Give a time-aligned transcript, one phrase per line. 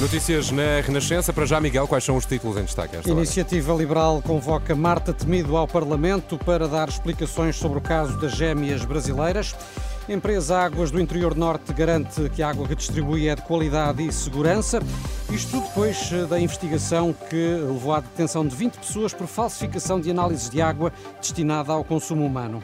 [0.00, 1.32] Notícias na Renascença.
[1.32, 2.96] Para já, Miguel, quais são os títulos em destaque?
[2.96, 3.80] Esta Iniciativa hora?
[3.80, 9.54] Liberal convoca Marta Temido ao Parlamento para dar explicações sobre o caso das gêmeas brasileiras.
[10.08, 14.12] Empresa Águas do Interior Norte garante que a água que distribui é de qualidade e
[14.12, 14.82] segurança.
[15.30, 20.10] Isto depois eh, da investigação que levou à detenção de 20 pessoas por falsificação de
[20.10, 22.62] análises de água destinada ao consumo humano.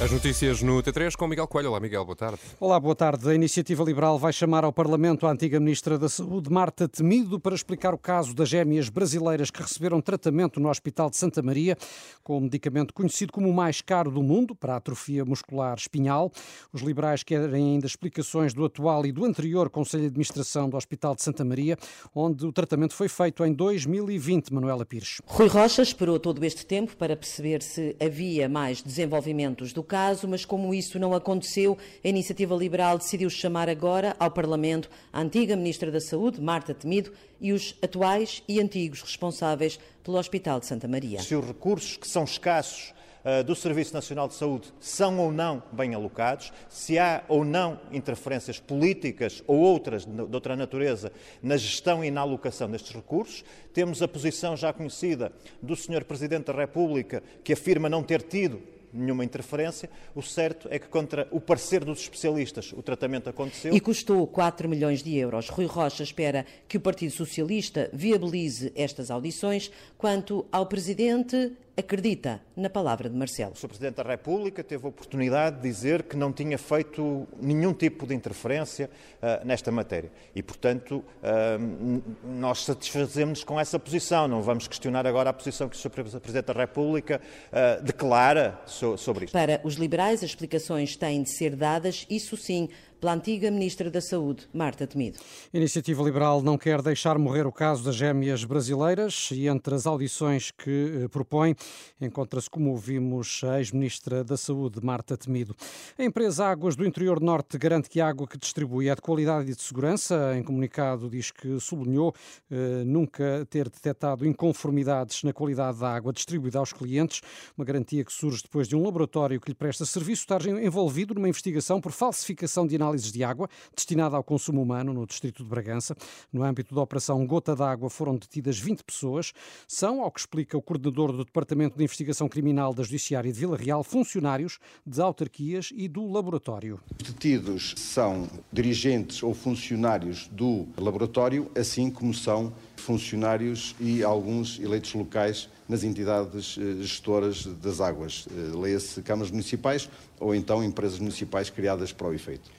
[0.00, 1.70] As notícias no T3 com Miguel Coelho.
[1.70, 2.38] Olá, Miguel, boa tarde.
[2.60, 3.28] Olá, boa tarde.
[3.28, 7.52] A Iniciativa Liberal vai chamar ao Parlamento a antiga Ministra da Saúde, Marta Temido, para
[7.52, 11.76] explicar o caso das gêmeas brasileiras que receberam tratamento no Hospital de Santa Maria
[12.22, 16.30] com um medicamento conhecido como o mais caro do mundo para a atrofia muscular espinhal.
[16.72, 21.16] Os liberais querem ainda explicações do atual e do anterior Conselho de Administração do Hospital
[21.16, 21.76] de Santa Maria,
[22.14, 25.20] onde o tratamento foi feito em 2020, Manuela Pires.
[25.26, 30.44] Rui Rocha esperou todo este tempo para perceber se havia mais desenvolvimentos do caso, mas
[30.44, 35.90] como isso não aconteceu, a Iniciativa Liberal decidiu chamar agora ao Parlamento a antiga Ministra
[35.90, 41.20] da Saúde, Marta Temido, e os atuais e antigos responsáveis pelo Hospital de Santa Maria.
[41.20, 42.92] Se os recursos que são escassos
[43.24, 47.80] uh, do Serviço Nacional de Saúde são ou não bem alocados, se há ou não
[47.92, 53.44] interferências políticas ou outras de outra natureza na gestão e na alocação destes recursos.
[53.72, 56.04] Temos a posição já conhecida do Sr.
[56.04, 58.60] Presidente da República, que afirma não ter tido
[58.92, 59.90] nenhuma interferência.
[60.14, 63.74] O certo é que, contra o parecer dos especialistas, o tratamento aconteceu.
[63.74, 65.48] E custou 4 milhões de euros.
[65.48, 69.70] Rui Rocha espera que o Partido Socialista viabilize estas audições.
[69.96, 73.52] Quanto ao Presidente, acredita na palavra de Marcelo.
[73.52, 73.68] O Sr.
[73.68, 78.16] Presidente da República teve a oportunidade de dizer que não tinha feito nenhum tipo de
[78.16, 78.90] interferência
[79.22, 80.10] uh, nesta matéria.
[80.34, 84.26] E, portanto, uh, nós satisfazemos com essa posição.
[84.26, 85.90] Não vamos questionar agora a posição que o Sr.
[85.90, 87.20] Presidente da República
[87.52, 89.32] uh, declara so sobre isto.
[89.32, 92.68] Para os liberais, as explicações têm de ser dadas, isso sim,
[93.00, 95.18] pela antiga Ministra da Saúde, Marta Temido.
[95.52, 99.86] A Iniciativa Liberal não quer deixar morrer o caso das gêmeas brasileiras e entre as
[99.86, 101.54] audições que eh, propõe
[102.00, 105.54] encontra-se, como ouvimos, a ex-Ministra da Saúde, Marta Temido.
[105.96, 109.50] A empresa Águas do Interior Norte garante que a água que distribui é de qualidade
[109.50, 110.36] e de segurança.
[110.36, 112.12] Em comunicado diz que sublinhou
[112.50, 117.20] eh, nunca ter detectado inconformidades na qualidade da água distribuída aos clientes,
[117.56, 121.28] uma garantia que surge depois de um laboratório que lhe presta serviço estar envolvido numa
[121.28, 125.96] investigação por falsificação de análises de água destinada ao consumo humano no distrito de Bragança.
[126.32, 129.32] No âmbito da operação Gota d'Água foram detidas 20 pessoas.
[129.66, 133.56] São, ao que explica o coordenador do Departamento de Investigação Criminal da Judiciária de Vila
[133.56, 136.80] Real, funcionários de autarquias e do laboratório.
[137.04, 145.48] Detidos são dirigentes ou funcionários do laboratório, assim como são funcionários e alguns eleitos locais
[145.68, 149.88] nas entidades eh, gestoras das águas, eh, leia-se câmaras municipais
[150.18, 152.50] ou então empresas municipais criadas para o efeito.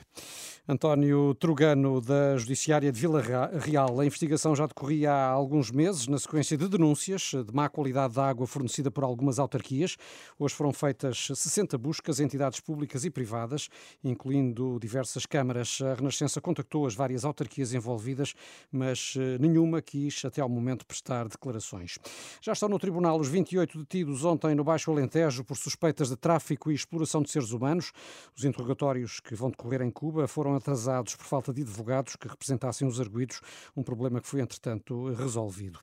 [0.71, 3.23] António Trugano, da Judiciária de Vila
[3.59, 3.99] Real.
[3.99, 8.29] A investigação já decorria há alguns meses, na sequência de denúncias de má qualidade da
[8.29, 9.97] água fornecida por algumas autarquias.
[10.37, 13.67] Hoje foram feitas 60 buscas, entidades públicas e privadas,
[14.03, 15.79] incluindo diversas câmaras.
[15.81, 18.35] A Renascença contactou as várias autarquias envolvidas,
[18.71, 21.97] mas eh, nenhuma quis, até ao momento, prestar declarações.
[22.43, 26.71] Já estão no tribunal os 28 detidos ontem no Baixo Alentejo por suspeitas de tráfico
[26.71, 27.91] e exploração de seres humanos.
[28.37, 32.87] Os interrogatórios que vão decorrer em Cuba foram atrasados por falta de advogados que representassem
[32.87, 33.41] os arguídos,
[33.75, 35.79] um problema que foi, entretanto, resolvido.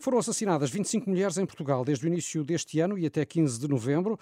[0.00, 3.68] Foram assassinadas 25 mulheres em Portugal desde o início deste ano e até 15 de
[3.68, 4.18] novembro.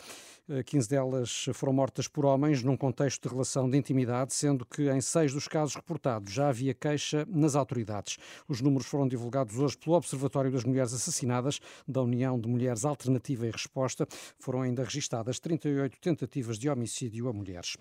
[0.67, 4.91] 15 eh, delas foram mortas por homens num contexto de relação de intimidade, sendo que
[4.91, 8.19] em seis dos casos reportados já havia queixa nas autoridades.
[8.49, 13.47] Os números foram divulgados hoje pelo Observatório das Mulheres Assassinadas da União de Mulheres Alternativa
[13.47, 14.05] e Resposta.
[14.37, 17.77] Foram ainda registadas 38 tentativas de homicídio a mulheres.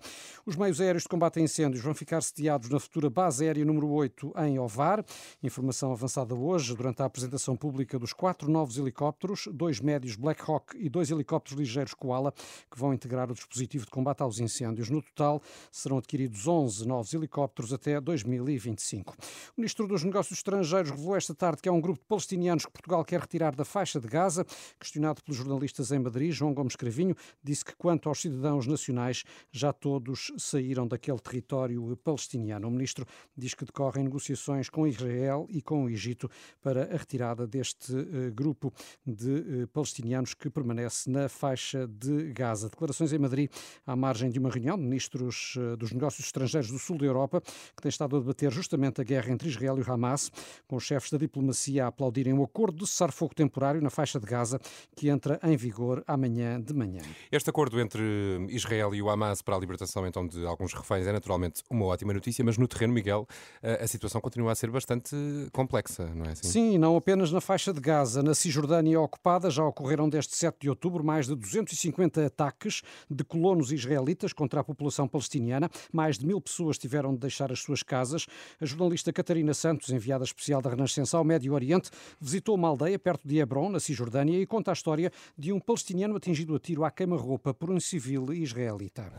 [0.46, 3.88] Os meios aéreos de combate a incêndios vão ficar sediados na futura base aérea número
[3.88, 5.04] 8 em Ovar.
[5.42, 10.76] Informação avançada hoje durante a apresentação pública dos quatro novos helicópteros, dois médios Black Hawk
[10.78, 12.32] e dois helicópteros ligeiros Koala,
[12.70, 14.88] que vão integrar o dispositivo de combate aos incêndios.
[14.88, 15.42] No total,
[15.72, 19.16] serão adquiridos 11 novos helicópteros até 2025.
[19.56, 22.72] O ministro dos Negócios Estrangeiros revelou esta tarde que há um grupo de palestinianos que
[22.72, 24.46] Portugal quer retirar da faixa de Gaza.
[24.78, 29.72] Questionado pelos jornalistas em Madrid, João Gomes Cravinho disse que, quanto aos cidadãos nacionais, já
[29.72, 32.68] todos saíram daquele território palestiniano.
[32.68, 33.06] O ministro
[33.36, 36.30] diz que decorrem negociações com Israel e com o Egito
[36.62, 38.72] para a retirada deste uh, grupo
[39.06, 42.68] de uh, palestinianos que permanece na faixa de Gaza.
[42.68, 43.50] Declarações em Madrid
[43.86, 47.40] à margem de uma reunião de ministros uh, dos negócios estrangeiros do sul da Europa,
[47.40, 50.30] que tem estado a debater justamente a guerra entre Israel e Hamas,
[50.66, 54.26] com os chefes da diplomacia a aplaudirem o acordo de cessar-fogo temporário na faixa de
[54.26, 54.60] Gaza,
[54.94, 57.02] que entra em vigor amanhã de manhã.
[57.30, 58.00] Este acordo entre
[58.48, 62.12] Israel e o Hamas para a libertação então de alguns reféns é naturalmente uma ótima
[62.12, 63.26] notícia, mas no terreno, Miguel,
[63.62, 65.16] a situação continua a ser bastante
[65.52, 66.48] complexa, não é assim?
[66.48, 68.22] Sim, não apenas na faixa de Gaza.
[68.22, 73.72] Na Cisjordânia ocupada já ocorreram desde 7 de outubro mais de 250 ataques de colonos
[73.72, 75.70] israelitas contra a população palestiniana.
[75.92, 78.26] Mais de mil pessoas tiveram de deixar as suas casas.
[78.60, 81.90] A jornalista Catarina Santos, enviada especial da Renascença ao Médio Oriente,
[82.20, 86.16] visitou uma aldeia perto de Hebron, na Cisjordânia, e conta a história de um palestiniano
[86.16, 89.12] atingido a tiro à queima-roupa por um civil israelita.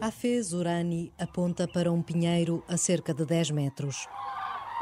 [0.00, 4.06] Hafez Urani aponta para um pinheiro a cerca de 10 metros.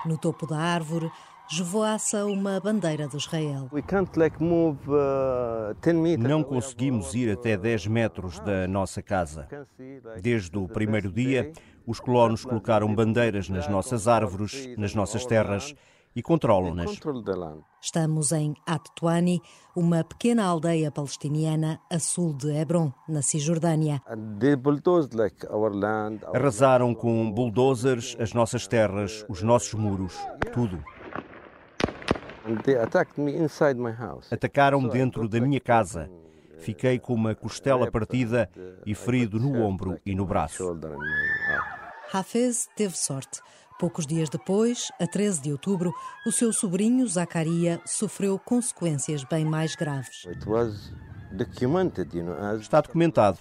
[0.05, 1.11] No topo da árvore,
[1.51, 3.71] esvoaça uma bandeira de Israel.
[3.73, 3.79] Uh,
[6.19, 9.49] Não conseguimos ir até 10 metros da nossa casa.
[10.21, 11.53] Desde o primeiro dia,
[11.87, 15.75] os colonos colocaram bandeiras nas nossas árvores, nas nossas terras
[16.17, 16.99] e controlam-nas.
[17.79, 19.43] Estamos em At-Tuani,
[19.77, 24.01] uma pequena aldeia palestiniana a sul de Hebron, na Cisjordânia.
[26.35, 30.17] Arrasaram com bulldozers as nossas terras, os nossos muros,
[30.55, 30.83] tudo.
[34.31, 36.11] Atacaram-me dentro da minha casa.
[36.59, 38.49] Fiquei com uma costela partida
[38.87, 40.65] e ferido no ombro e no braço.
[42.13, 43.43] Hafez teve sorte.
[43.79, 45.93] Poucos dias depois, a 13 de outubro,
[46.27, 50.27] o seu sobrinho Zacaria sofreu consequências bem mais graves.
[52.59, 53.39] Está documentado.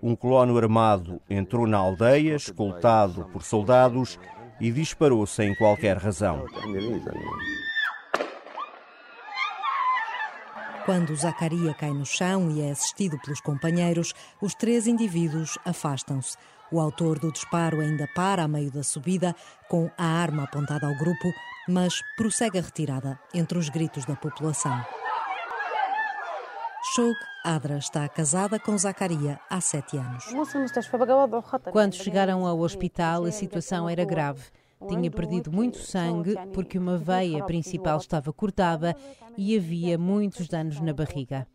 [0.00, 4.20] Um colono armado entrou na aldeia, escoltado por soldados,
[4.60, 6.46] e disparou sem qualquer razão.
[10.84, 16.36] Quando Zacaria cai no chão e é assistido pelos companheiros, os três indivíduos afastam-se.
[16.72, 19.34] O autor do disparo ainda para a meio da subida,
[19.68, 21.32] com a arma apontada ao grupo,
[21.68, 24.84] mas prossegue a retirada entre os gritos da população.
[26.94, 30.24] Shog Adra está casada com Zacaria há sete anos.
[31.70, 34.42] Quando chegaram ao hospital, a situação era grave.
[34.88, 38.96] Tinha perdido muito sangue porque uma veia principal estava cortada
[39.36, 41.46] e havia muitos danos na barriga.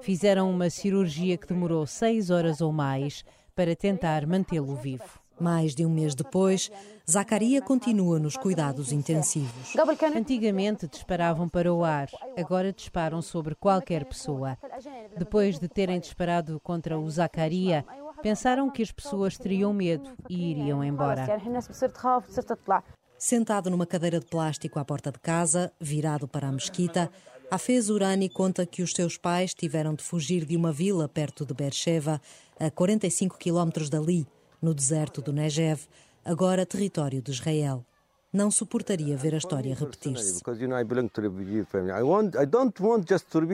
[0.00, 3.24] Fizeram uma cirurgia que demorou seis horas ou mais
[3.54, 5.26] para tentar mantê-lo vivo.
[5.38, 6.70] Mais de um mês depois,
[7.08, 9.74] Zacaria continua nos cuidados intensivos.
[10.14, 12.08] Antigamente disparavam para o ar,
[12.38, 14.56] agora disparam sobre qualquer pessoa.
[15.16, 17.84] Depois de terem disparado contra o Zacaria,
[18.22, 21.26] pensaram que as pessoas teriam medo e iriam embora.
[23.18, 27.10] Sentado numa cadeira de plástico à porta de casa, virado para a mesquita,
[27.50, 31.54] Hafez Urani conta que os seus pais tiveram de fugir de uma vila perto de
[31.54, 32.20] Beersheba,
[32.58, 34.26] a 45 quilómetros dali,
[34.60, 35.86] no deserto do Negev,
[36.24, 37.84] agora território de Israel.
[38.36, 40.44] Não suportaria ver a história repetir-se.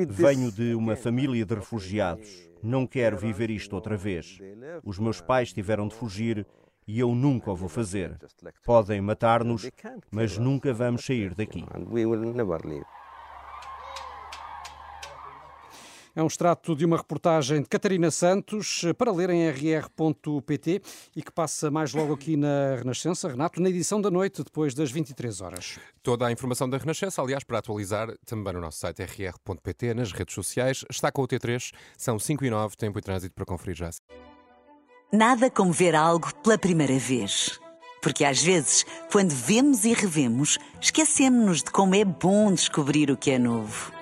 [0.08, 2.50] Venho de uma família de refugiados.
[2.60, 4.40] Não quero viver isto outra vez.
[4.84, 6.44] Os meus pais tiveram de fugir
[6.84, 8.18] e eu nunca o vou fazer.
[8.64, 9.70] Podem matar-nos,
[10.10, 11.64] mas nunca vamos sair daqui.
[16.14, 20.82] É um extrato de uma reportagem de Catarina Santos para ler em rr.pt
[21.16, 24.90] e que passa mais logo aqui na Renascença, Renato, na edição da noite, depois das
[24.90, 25.78] 23 horas.
[26.02, 30.34] Toda a informação da Renascença, aliás, para atualizar também no nosso site rr.pt, nas redes
[30.34, 33.88] sociais, está com o T3, são 5 e 9, tempo e trânsito para conferir já.
[35.10, 37.58] Nada como ver algo pela primeira vez.
[38.02, 43.30] Porque às vezes, quando vemos e revemos, esquecemos-nos de como é bom descobrir o que
[43.30, 44.01] é novo.